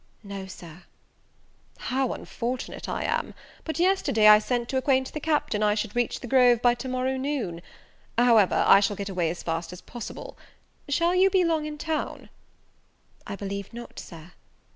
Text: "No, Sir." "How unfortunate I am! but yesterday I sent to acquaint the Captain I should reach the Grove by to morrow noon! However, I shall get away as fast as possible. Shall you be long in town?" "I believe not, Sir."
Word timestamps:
"No, 0.23 0.47
Sir." 0.47 0.85
"How 1.77 2.13
unfortunate 2.13 2.89
I 2.89 3.03
am! 3.03 3.35
but 3.63 3.77
yesterday 3.77 4.27
I 4.29 4.39
sent 4.39 4.67
to 4.69 4.77
acquaint 4.77 5.13
the 5.13 5.19
Captain 5.19 5.61
I 5.61 5.75
should 5.75 5.95
reach 5.95 6.21
the 6.21 6.27
Grove 6.27 6.59
by 6.59 6.73
to 6.73 6.87
morrow 6.89 7.17
noon! 7.17 7.61
However, 8.17 8.63
I 8.65 8.79
shall 8.79 8.95
get 8.95 9.09
away 9.09 9.29
as 9.29 9.43
fast 9.43 9.71
as 9.71 9.81
possible. 9.81 10.39
Shall 10.89 11.13
you 11.13 11.29
be 11.29 11.43
long 11.45 11.67
in 11.67 11.77
town?" 11.77 12.29
"I 13.27 13.35
believe 13.35 13.71
not, 13.73 13.99
Sir." 13.99 14.31